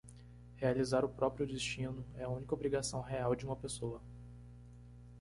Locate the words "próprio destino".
1.09-2.03